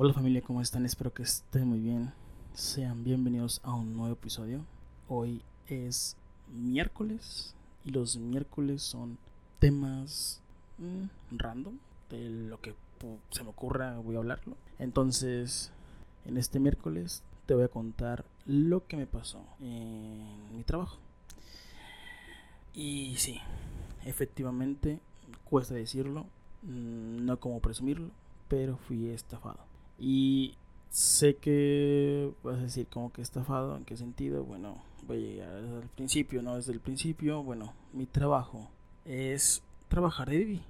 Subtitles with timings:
[0.00, 0.86] Hola familia, ¿cómo están?
[0.86, 2.12] Espero que estén muy bien.
[2.54, 4.64] Sean bienvenidos a un nuevo episodio.
[5.08, 9.18] Hoy es miércoles y los miércoles son
[9.58, 10.40] temas
[10.78, 11.78] mm, random
[12.10, 12.76] de lo que
[13.30, 14.56] se me ocurra voy a hablarlo.
[14.78, 15.72] Entonces,
[16.26, 20.98] en este miércoles te voy a contar lo que me pasó en mi trabajo.
[22.72, 23.40] Y sí,
[24.04, 25.00] efectivamente,
[25.42, 26.26] cuesta decirlo,
[26.62, 28.12] mm, no como presumirlo,
[28.46, 29.58] pero fui estafado.
[29.98, 30.54] Y
[30.90, 34.44] sé que vas a decir como que estafado, ¿en qué sentido?
[34.44, 36.56] Bueno, voy a llegar al principio, ¿no?
[36.56, 38.68] Desde el principio, bueno, mi trabajo
[39.04, 40.62] es trabajar de Didi.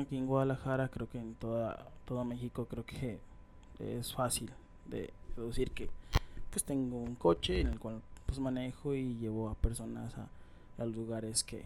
[0.00, 3.18] Aquí en Guadalajara, creo que en toda, todo México, creo que
[3.78, 4.50] es fácil
[4.86, 5.88] de deducir que
[6.50, 10.28] pues tengo un coche en el cual pues manejo y llevo a personas a,
[10.78, 11.64] los lugares que,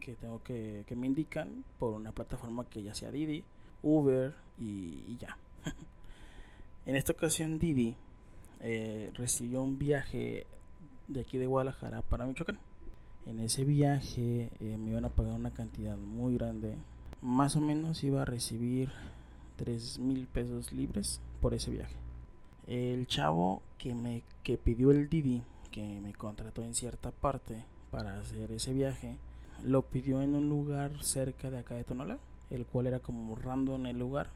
[0.00, 3.44] que tengo que, que me indican por una plataforma que ya sea Didi,
[3.82, 5.36] Uber y ya.
[6.86, 7.96] En esta ocasión Didi
[8.60, 10.46] eh, recibió un viaje
[11.08, 12.60] de aquí de Guadalajara para Michoacán.
[13.26, 16.76] En ese viaje eh, me iban a pagar una cantidad muy grande.
[17.20, 18.92] Más o menos iba a recibir
[19.56, 21.96] 3 mil pesos libres por ese viaje.
[22.68, 28.20] El chavo que me que pidió el Didi, que me contrató en cierta parte para
[28.20, 29.16] hacer ese viaje,
[29.64, 32.18] lo pidió en un lugar cerca de acá de Tonalá,
[32.50, 34.30] el cual era como random el lugar.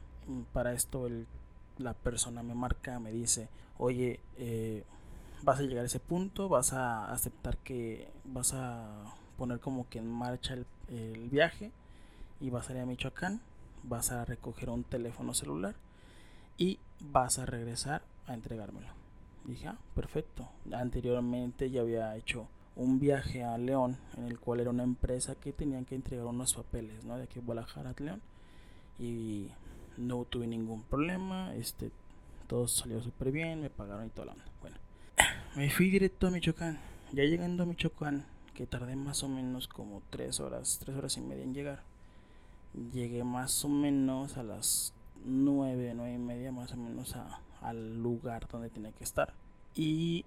[0.51, 1.27] Para esto el
[1.77, 4.83] la persona me marca, me dice, oye, eh,
[5.43, 9.99] vas a llegar a ese punto, vas a aceptar que vas a poner como que
[9.99, 10.65] en marcha el,
[11.29, 11.71] viaje
[12.41, 13.41] y vas a ir a Michoacán,
[13.83, 15.73] vas a recoger un teléfono celular
[16.57, 18.87] y vas a regresar a entregármelo.
[19.45, 20.49] Dije, ah, perfecto.
[20.73, 25.53] Anteriormente ya había hecho un viaje a León, en el cual era una empresa que
[25.53, 27.17] tenían que entregar unos papeles, ¿no?
[27.17, 28.21] De aquí Guadalajara León.
[28.99, 29.47] Y
[29.97, 31.91] no tuve ningún problema, este,
[32.47, 34.77] todo salió súper bien, me pagaron y todo lo Bueno,
[35.55, 36.79] me fui directo a Michoacán.
[37.11, 41.21] Ya llegando a Michoacán, que tardé más o menos como 3 horas, 3 horas y
[41.21, 41.83] media en llegar.
[42.93, 44.93] Llegué más o menos a las
[45.25, 47.15] 9, 9 y media más o menos
[47.61, 49.33] al lugar donde tenía que estar.
[49.75, 50.25] Y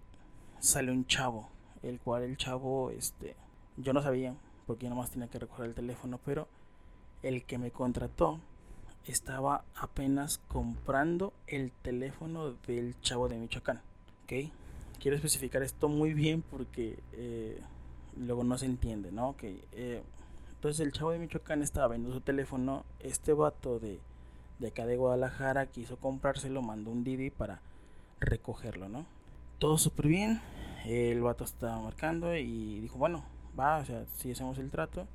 [0.60, 1.48] salió un chavo,
[1.82, 3.36] el cual el chavo, este,
[3.76, 4.34] yo no sabía,
[4.66, 6.48] porque yo nomás tenía que recoger el teléfono, pero
[7.22, 8.40] el que me contrató
[9.06, 13.80] estaba apenas comprando el teléfono del chavo de Michoacán.
[14.24, 14.50] ¿Ok?
[14.98, 17.60] Quiero especificar esto muy bien porque eh,
[18.16, 19.30] luego no se entiende, ¿no?
[19.30, 19.42] Ok.
[19.72, 20.02] Eh,
[20.54, 22.84] entonces el chavo de Michoacán estaba vendiendo su teléfono.
[23.00, 24.00] Este vato de,
[24.58, 27.60] de acá de Guadalajara quiso comprárselo, mandó un Didi para
[28.20, 29.04] recogerlo, ¿no?
[29.58, 30.40] Todo súper bien.
[30.86, 33.24] El vato estaba marcando y dijo, bueno,
[33.58, 35.06] va, o sea, si hacemos el trato,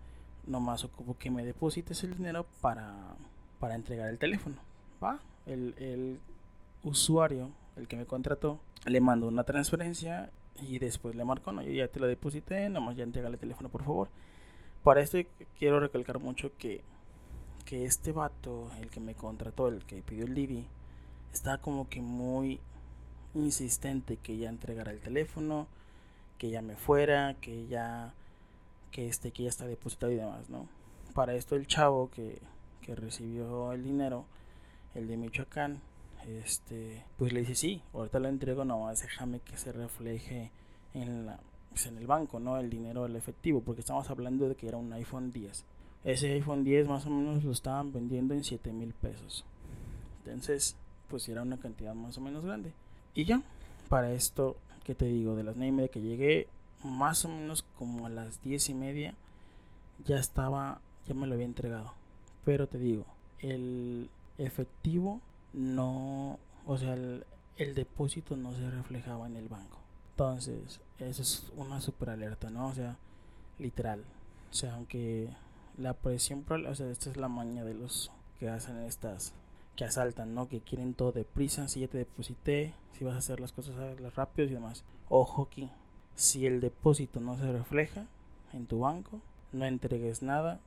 [0.46, 3.16] nomás ocupo que me deposites el dinero para
[3.60, 4.56] para entregar el teléfono.
[5.04, 6.20] Va, el,
[6.84, 10.32] usuario, el que me contrató, le mandó una transferencia
[10.62, 13.70] y después le marcó, no, yo ya te lo deposité, nomás ya entrega el teléfono
[13.70, 14.10] por favor.
[14.84, 15.18] Para esto
[15.58, 16.82] quiero recalcar mucho que,
[17.66, 20.66] que este vato, el que me contrató, el que pidió el Didi,
[21.34, 22.60] estaba como que muy
[23.34, 25.68] insistente que ya entregara el teléfono,
[26.38, 28.14] que ya me fuera, que ya
[28.92, 30.68] que este que ya está depositado y demás, ¿no?
[31.14, 32.40] Para esto el chavo que
[32.90, 34.26] que recibió el dinero,
[34.96, 35.80] el de Michoacán,
[36.28, 40.50] este, pues le dice, sí, ahorita lo entrego, nomás déjame que se refleje
[40.96, 41.40] en, la,
[41.70, 42.58] pues en el banco, ¿no?
[42.58, 45.66] El dinero, el efectivo, porque estamos hablando de que era un iPhone 10.
[46.04, 49.46] Ese iPhone 10 más o menos lo estaban vendiendo en 7 mil pesos.
[50.26, 50.76] Entonces,
[51.10, 52.74] pues era una cantidad más o menos grande.
[53.14, 53.44] Y ya,
[53.88, 55.36] para esto, que te digo?
[55.36, 56.48] De las 9 y media que llegué,
[56.84, 59.14] más o menos como a las 10 y media,
[60.06, 61.99] ya estaba, ya me lo había entregado.
[62.50, 63.06] Pero te digo,
[63.38, 65.22] el efectivo
[65.54, 69.78] no, o sea, el, depósito no se reflejaba en el banco.
[70.14, 72.70] Entonces, eso es una super alerta, ¿no?
[72.70, 72.98] O sea,
[73.60, 74.04] literal.
[74.50, 75.30] O sea, aunque
[75.78, 79.36] la presión, o sea, esta es la maña de los que hacen estas,
[79.76, 80.50] que asaltan, ¿no?
[80.50, 83.76] Que quieren todo deprisa, si ya te deposité, si vas a hacer las cosas
[84.16, 84.84] rápido y demás.
[85.08, 85.70] Ojo aquí,
[86.16, 88.08] si el depósito no se refleja
[88.54, 89.22] en tu banco,
[89.52, 90.60] no entregues nada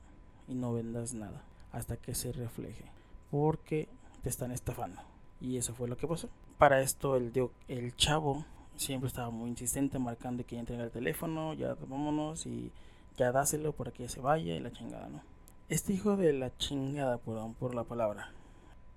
[0.47, 2.85] y no vendas nada hasta que se refleje.
[3.29, 3.89] Porque
[4.21, 5.01] te están estafando.
[5.41, 6.29] Y eso fue lo que pasó.
[6.57, 7.33] Para esto el,
[7.67, 8.45] el chavo
[8.77, 12.71] siempre estaba muy insistente marcando que ya entrega el teléfono, ya vámonos y
[13.17, 15.21] ya dáselo para que se vaya y la chingada, ¿no?
[15.69, 18.31] Este hijo de la chingada, perdón por la palabra,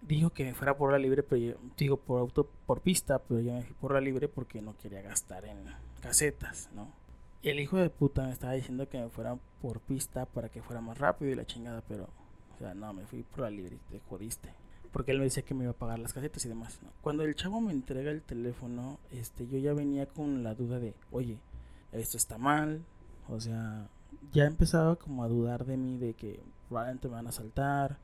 [0.02, 3.52] dijo que me fuera por la libre, pero digo por auto, por pista, pero yo
[3.52, 5.58] me fui por la libre porque no quería gastar en
[6.00, 6.88] casetas, ¿no?
[7.42, 10.80] El hijo de puta me estaba diciendo que me fuera por pista para que fuera
[10.80, 12.08] más rápido y la chingada, pero
[12.56, 14.50] o sea, no, me fui por la libre, te jodiste.
[14.92, 16.78] porque él me decía que me iba a pagar las casetas y demás.
[17.02, 20.94] Cuando el chavo me entrega el teléfono, este, yo ya venía con la duda de,
[21.10, 21.38] oye,
[21.92, 22.82] esto está mal,
[23.28, 23.88] o sea,
[24.32, 27.98] ya empezaba como a dudar de mí de que probablemente me van a saltar,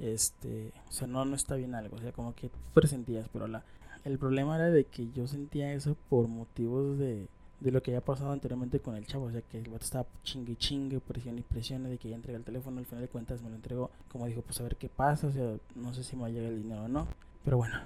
[0.00, 3.64] este, o sea, no, no está bien algo, o sea, como que presentías, pero la,
[4.04, 7.28] el problema era de que yo sentía eso por motivos de,
[7.60, 10.06] de lo que había pasado anteriormente con el chavo, o sea, que el vato estaba
[10.22, 13.42] chingue chingue, presión y presión de que ya entrega el teléfono, al final de cuentas
[13.42, 16.16] me lo entregó, como dijo, pues a ver qué pasa, o sea, no sé si
[16.16, 17.08] me va a llegar el dinero o no,
[17.44, 17.78] pero bueno,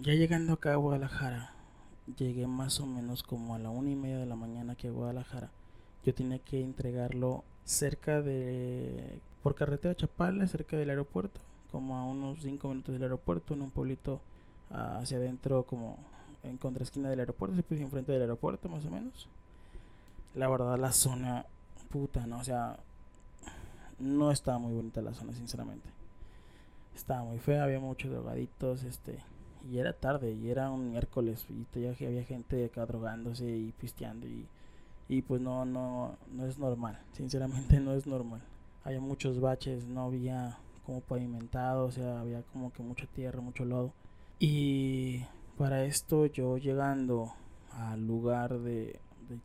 [0.00, 1.54] ya llegando acá a Guadalajara,
[2.18, 4.90] llegué más o menos como a la una y media de la mañana aquí a
[4.90, 5.50] Guadalajara,
[6.04, 11.40] yo tenía que entregarlo cerca de por carretera Chapala, cerca del aeropuerto,
[11.70, 14.20] como a unos 5 minutos del aeropuerto, en un pueblito
[14.70, 15.98] hacia adentro, como
[16.44, 19.28] en contraesquina del aeropuerto, se puso enfrente del aeropuerto más o menos.
[20.34, 21.46] La verdad, la zona,
[21.90, 22.76] puta, no, o sea,
[23.98, 25.88] no estaba muy bonita la zona, sinceramente.
[26.94, 29.18] Estaba muy fea, había muchos drogaditos, este,
[29.70, 34.26] y era tarde, y era un miércoles, y todavía había gente acá drogándose y pisteando,
[34.26, 34.46] y,
[35.08, 38.40] y pues no, no, no es normal, sinceramente no es normal
[38.84, 43.64] había muchos baches, no había como pavimentado, o sea, había como que mucha tierra, mucho
[43.64, 43.92] lodo.
[44.38, 45.24] Y
[45.56, 47.32] para esto yo llegando
[47.72, 48.98] al lugar de,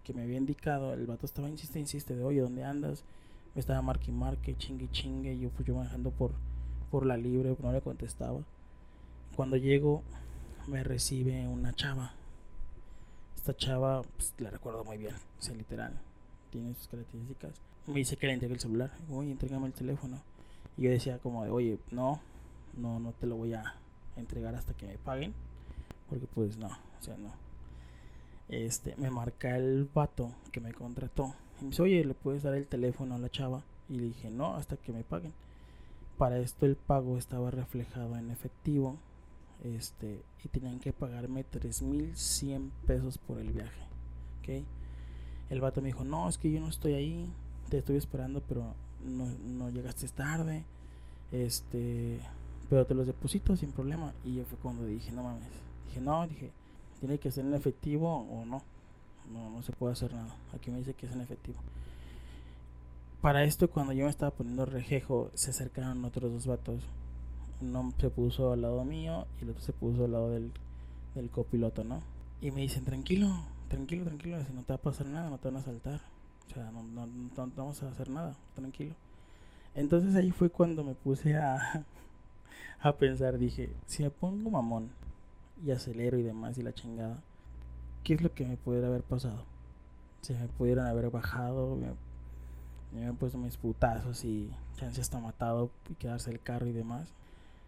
[0.04, 3.04] que me había indicado, el vato estaba insiste, insiste de oye, ¿dónde andas?
[3.56, 6.32] Me estaba marque marque, chingue chingue, yo fui yo manejando por,
[6.92, 8.42] por la libre, no le contestaba.
[9.36, 10.04] Cuando llego
[10.68, 12.14] me recibe una chava.
[13.36, 16.00] Esta chava, pues, la recuerdo muy bien, o sea, literal,
[16.52, 17.54] tiene sus características
[17.90, 18.92] me dice que le entregue el celular.
[19.10, 20.22] Oye, entrégame el teléfono.
[20.78, 22.22] Y yo decía como de, oye, no,
[22.78, 23.76] no, no te lo voy a
[24.16, 25.34] entregar hasta que me paguen.
[26.10, 27.32] Porque pues no, o sea, no.
[28.48, 31.34] Este, me marca el vato que me contrató.
[31.60, 33.64] Y me dice, oye, ¿le puedes dar el teléfono a la chava?
[33.90, 35.34] Y le dije, no, hasta que me paguen.
[36.18, 38.98] Para esto el pago estaba reflejado en efectivo.
[39.64, 43.84] Este, y tenían que pagarme 3100 pesos por el viaje.
[44.40, 44.64] ¿Ok?
[45.50, 47.30] El vato me dijo, no, es que yo no estoy ahí
[47.70, 48.74] te estoy esperando, pero
[49.06, 50.66] no, no llegaste tarde.
[51.32, 52.20] Este,
[52.70, 54.14] pero te los deposito sin problema.
[54.26, 55.48] Y yo fue cuando dije, no mames.
[55.90, 56.52] Dije, no, dije,
[57.00, 58.62] tiene que ser en efectivo o no.
[59.34, 60.36] No, no se puede hacer nada.
[60.54, 61.60] Aquí me dice que es en efectivo.
[63.22, 66.84] Para esto, cuando yo me estaba poniendo rejejo, se acercaron otros dos vatos.
[67.62, 70.52] Uno se puso al lado mío y el otro se puso al lado del,
[71.16, 72.02] del copiloto, ¿no?
[72.40, 75.50] Y me dicen, tranquilo, tranquilo, tranquilo, si no te va a pasar nada, no te
[75.50, 76.02] van a saltar.
[76.50, 78.96] O sea, no, no, no, vamos a hacer nada, tranquilo.
[79.76, 81.84] Entonces ahí fue cuando me puse a,
[82.80, 84.90] a pensar, dije, si me pongo mamón
[85.64, 87.22] y acelero y demás y la chingada,
[88.04, 89.46] ¿qué es lo que me pudiera haber pasado?
[90.22, 91.88] Si me pudieran haber bajado, me,
[92.94, 97.08] me han puesto mis putazos y chance hasta matado y quedarse el carro y demás.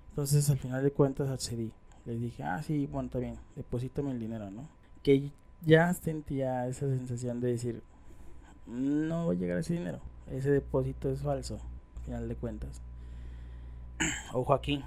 [0.10, 1.72] Entonces al final de cuentas accedí.
[2.06, 4.68] Les dije, ah, sí, bueno, está bien, deposítame el dinero, ¿no?
[5.04, 5.32] Que
[5.66, 7.84] ya sentía esa sensación de decir,
[8.66, 10.00] no va a llegar ese dinero.
[10.32, 11.60] Ese depósito es falso,
[11.98, 12.82] al final de cuentas.
[14.34, 14.84] Ojo aquí.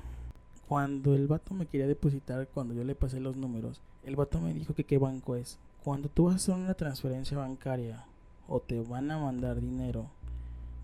[0.69, 4.55] Cuando el vato me quería depositar, cuando yo le pasé los números, el vato me
[4.55, 5.58] dijo que qué banco es.
[5.82, 8.05] Cuando tú vas a hacer una transferencia bancaria
[8.49, 10.06] o te van a mandar dinero,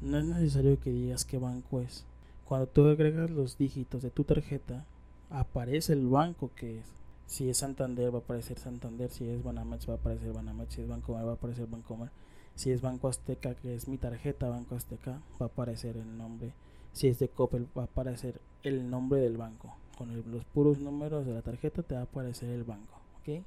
[0.03, 2.05] no es necesario que digas qué banco es.
[2.45, 4.85] Cuando tú agregas los dígitos de tu tarjeta,
[5.31, 6.87] aparece el banco que es.
[7.27, 10.83] Si es Santander va a aparecer Santander, si es Banamex va a aparecer Banamex, si
[10.83, 12.11] es Bancomer va a aparecer Bancomer.
[12.55, 16.53] Si es Banco Azteca, que es mi tarjeta Banco Azteca, va a aparecer el nombre.
[16.93, 19.75] Si es de va a aparecer el nombre del banco.
[19.97, 22.95] Con los puros números de la tarjeta te va a aparecer el banco.
[23.21, 23.43] ¿ok?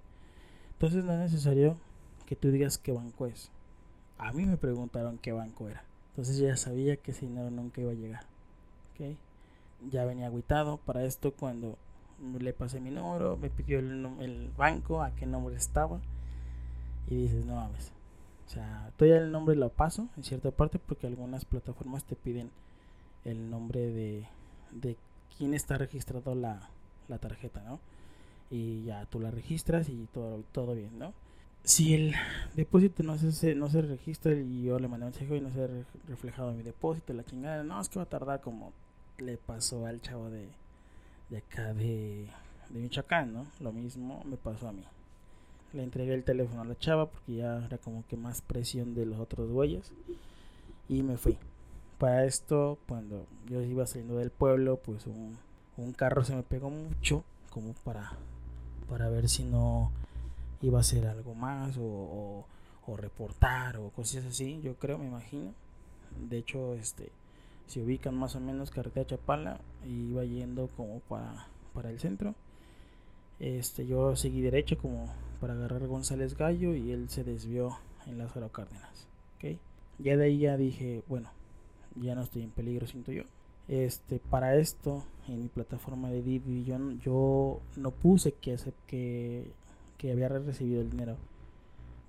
[0.73, 1.77] Entonces no es necesario
[2.25, 3.51] que tú digas qué banco es.
[4.17, 5.83] A mí me preguntaron qué banco era.
[6.11, 8.25] Entonces ya sabía que ese dinero nunca iba a llegar.
[8.93, 9.17] ¿ok?
[9.89, 10.77] Ya venía aguitado.
[10.77, 11.77] Para esto cuando
[12.39, 15.99] le pasé mi número, me pidió el, el banco, a qué nombre estaba.
[17.09, 17.91] Y dices, no mames,
[18.47, 22.51] o sea, todavía el nombre lo paso en cierta parte porque algunas plataformas te piden
[23.25, 24.27] el nombre de,
[24.71, 24.97] de
[25.37, 26.69] quién está registrado la,
[27.07, 27.79] la tarjeta, ¿no?
[28.51, 31.13] Y ya tú la registras y todo, todo bien, ¿no?
[31.63, 32.13] Si el
[32.55, 35.63] depósito no se, no se registra y yo le mandé un mensaje y no se
[35.63, 35.69] ha
[36.07, 38.73] reflejado mi depósito, la chingada, no, es que va a tardar como
[39.17, 40.49] le pasó al chavo de,
[41.29, 42.27] de acá de,
[42.69, 43.45] de Michoacán, ¿no?
[43.61, 44.83] Lo mismo me pasó a mí
[45.73, 49.05] le entregué el teléfono a la chava porque ya era como que más presión de
[49.05, 49.91] los otros güeyes
[50.87, 51.37] y me fui.
[52.03, 55.37] Para esto, cuando yo iba saliendo del pueblo, pues un,
[55.77, 58.11] un carro se me pegó mucho como para,
[58.89, 59.89] para ver si no
[60.61, 62.45] iba a hacer algo más o,
[62.97, 65.53] reportar o cosas así, yo creo, me imagino.
[66.29, 67.09] De hecho, este
[67.67, 72.35] se ubican más o menos carretera Chapala y iba yendo como para, para el centro.
[73.39, 75.07] Este, yo seguí derecho como
[75.39, 79.07] para agarrar González Gallo y él se desvió en Lázaro Cárdenas.
[79.37, 79.57] ¿okay?
[79.99, 81.29] Ya de ahí ya dije, bueno,
[82.01, 83.23] ya no estoy en peligro, siento yo.
[83.67, 88.57] Este, para esto, en mi plataforma de Didi, yo, yo no puse que,
[88.87, 89.51] que,
[89.97, 91.15] que había recibido el dinero.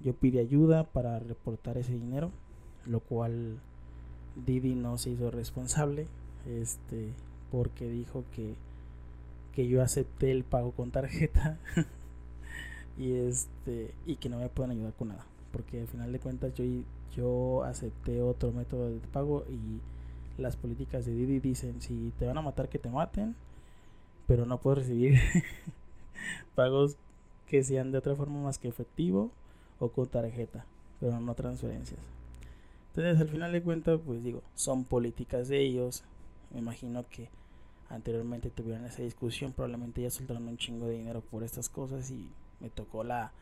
[0.00, 2.30] Yo pide ayuda para reportar ese dinero,
[2.86, 3.58] lo cual
[4.44, 6.06] Didi no se hizo responsable,
[6.46, 7.10] este,
[7.50, 8.54] porque dijo que,
[9.54, 11.58] que yo acepté el pago con tarjeta
[12.98, 16.52] y este y que no me pueden ayudar con nada, porque al final de cuentas
[16.54, 16.64] yo
[17.16, 22.38] yo acepté otro método de pago y las políticas de Didi dicen si te van
[22.38, 23.34] a matar que te maten,
[24.26, 25.18] pero no puedes recibir
[26.54, 26.96] pagos
[27.46, 29.30] que sean de otra forma más que efectivo
[29.78, 30.64] o con tarjeta,
[31.00, 32.00] pero no transferencias.
[32.88, 36.04] Entonces, al final de cuentas, pues digo, son políticas de ellos.
[36.52, 37.28] Me imagino que
[37.90, 42.28] anteriormente tuvieron esa discusión, probablemente ya soltaron un chingo de dinero por estas cosas y
[42.60, 43.32] me tocó la,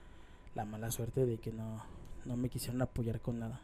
[0.54, 1.82] la mala suerte de que no,
[2.24, 3.60] no me quisieron apoyar con nada.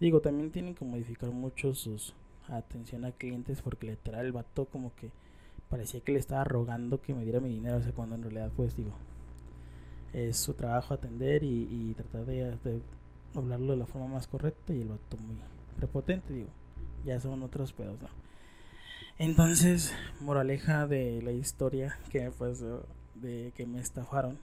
[0.00, 2.14] Digo, también tienen que modificar mucho sus
[2.48, 5.10] atención a clientes porque literal el vato como que
[5.70, 8.50] parecía que le estaba rogando que me diera mi dinero, o sea, cuando en realidad
[8.56, 8.92] pues digo,
[10.12, 12.82] es su trabajo atender y, tratar de,
[13.34, 15.36] hablarlo de la forma más correcta y el vato muy
[15.76, 16.50] prepotente, digo,
[17.04, 18.08] ya son otros pedos, ¿no?
[19.18, 24.38] Entonces, moraleja de la historia que pasó de que me estafaron.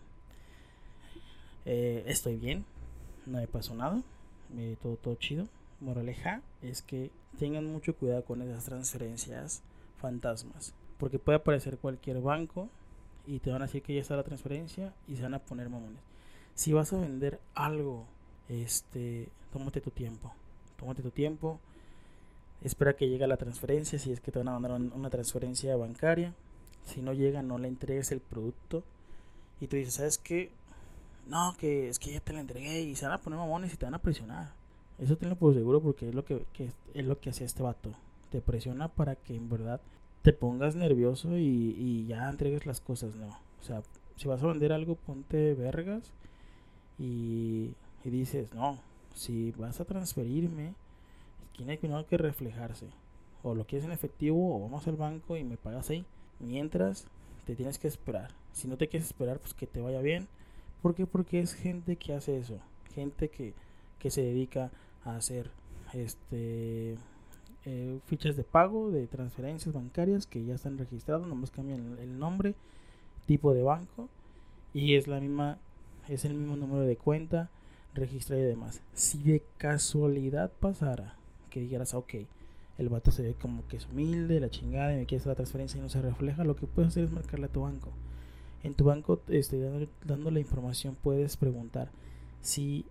[1.66, 2.66] Eh, estoy bien,
[3.30, 4.02] no me pasó nada,
[4.82, 5.48] todo, todo chido.
[5.80, 9.62] Moraleja es que tengan mucho cuidado con esas transferencias
[9.98, 12.70] fantasmas, porque puede aparecer cualquier banco
[13.26, 15.70] y te van a decir que ya está la transferencia y se van a poner
[15.70, 16.02] mamones.
[16.56, 18.06] Si vas a vender algo
[18.50, 20.34] este, tómate tu tiempo.
[20.78, 21.60] Tómate tu tiempo.
[22.62, 24.00] Espera que llegue la transferencia.
[24.00, 26.34] Si es que te van a mandar una transferencia bancaria.
[26.84, 28.84] Si no llega, no le entregues el producto.
[29.62, 30.52] Y tú dices, ¿sabes qué?
[31.30, 33.78] No, que es que ya te la entregué y se van a poner mamones y
[33.78, 34.54] te van a presionar.
[34.98, 36.46] Eso tenlo por seguro porque es lo que,
[36.94, 37.92] es lo que hacía este vato.
[38.32, 39.80] Te presiona para que en verdad
[40.22, 43.28] te pongas nervioso y, ya entregues las cosas, no.
[43.28, 43.82] O sea,
[44.18, 46.12] si vas a vender algo, ponte vergas
[46.98, 48.80] y y dices, no,
[49.14, 50.74] si vas a transferirme,
[51.56, 52.88] tiene que reflejarse.
[53.44, 56.06] O lo quieres en efectivo o vamos al banco y me pagas ahí.
[56.40, 57.08] Mientras
[57.46, 58.32] te tienes que esperar.
[58.54, 60.28] Si no te quieres esperar, pues que te vaya bien.
[60.82, 61.06] ¿Por qué?
[61.06, 62.60] Porque es gente que hace eso.
[62.94, 63.54] Gente que,
[64.00, 64.72] que se dedica
[65.04, 65.52] a hacer
[65.94, 66.98] este
[67.66, 72.56] eh, fichas de pago de transferencias bancarias que ya están registradas, nomás cambian el nombre,
[73.26, 74.10] tipo de banco
[74.74, 75.58] y es la misma
[76.08, 77.50] es el mismo número de cuenta
[77.94, 78.82] registrar y demás.
[78.94, 81.16] Si de casualidad pasara
[81.50, 82.16] que dijeras, ok,
[82.78, 85.36] el vato se ve como que es humilde, la chingada, y me quiere hacer la
[85.36, 87.92] transferencia y no se refleja, lo que puedes hacer es marcarle a tu banco.
[88.64, 91.90] En tu banco, este, dando, dando la información, puedes preguntar
[92.42, 92.86] si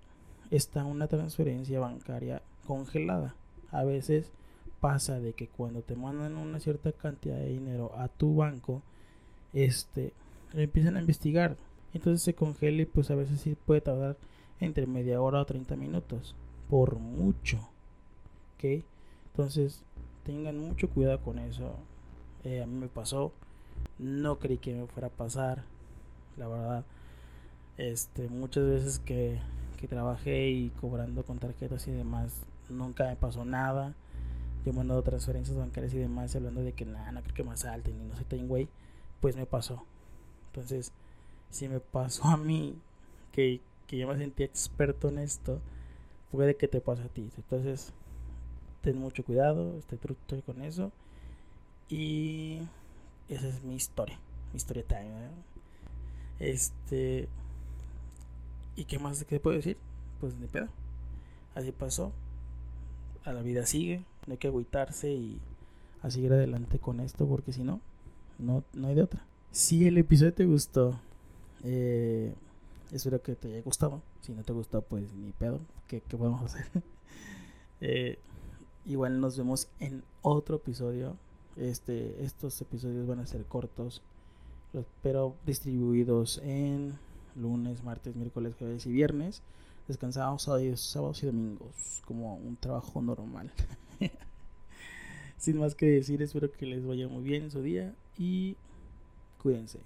[0.50, 3.34] está una transferencia bancaria congelada.
[3.70, 4.32] A veces
[4.80, 8.82] pasa de que cuando te mandan una cierta cantidad de dinero a tu banco,
[9.52, 10.12] este,
[10.54, 11.56] empiezan a investigar.
[11.94, 14.16] Entonces se congela y pues a veces sí puede tardar
[14.60, 16.34] entre media hora o 30 minutos.
[16.68, 17.58] Por mucho.
[18.56, 18.84] ¿Ok?
[19.32, 19.82] Entonces,
[20.24, 21.76] tengan mucho cuidado con eso.
[22.44, 23.32] Eh, a mí me pasó.
[23.98, 25.64] No creí que me fuera a pasar.
[26.36, 26.84] La verdad.
[27.76, 29.38] Este, muchas veces que,
[29.76, 33.94] que trabajé y cobrando con tarjetas y demás, nunca me pasó nada.
[34.64, 38.00] Yo mandado transferencias bancarias y demás, hablando de que nada, no creo que más salten
[38.00, 38.68] y no sé tan güey.
[39.20, 39.84] Pues me pasó.
[40.48, 40.92] Entonces,
[41.50, 42.76] si me pasó a mí,
[43.32, 45.60] que que yo me sentí experto en esto,
[46.30, 47.30] puede que te pase a ti.
[47.36, 47.92] Entonces,
[48.82, 50.92] ten mucho cuidado, esté trucho con eso.
[51.88, 52.60] Y
[53.28, 54.18] esa es mi historia,
[54.52, 55.30] mi historia time.
[56.38, 57.28] Este.
[58.76, 59.76] ¿Y qué más que puedo decir?
[60.20, 60.68] Pues ni pedo.
[61.54, 62.12] Así pasó.
[63.24, 64.04] A la vida sigue.
[64.26, 65.40] No hay que agüitarse y
[66.02, 67.80] a seguir adelante con esto porque si no,
[68.38, 69.24] no, no hay de otra.
[69.50, 71.00] Si el episodio te gustó,
[71.64, 72.34] eh,
[72.92, 74.02] Espero que te haya gustado.
[74.22, 75.60] Si no te gustó, pues ni pedo.
[75.86, 76.66] ¿Qué, qué podemos hacer?
[77.80, 78.18] eh,
[78.86, 81.16] igual nos vemos en otro episodio.
[81.58, 84.02] Este, estos episodios van a ser cortos,
[85.02, 86.94] pero distribuidos en
[87.34, 89.42] lunes, martes, miércoles, jueves y viernes.
[89.88, 93.50] Descansamos sábados, sábados y domingos, como un trabajo normal.
[95.38, 98.56] Sin más que decir, espero que les vaya muy bien en su día y
[99.42, 99.78] cuídense.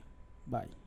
[0.47, 0.82] Bye.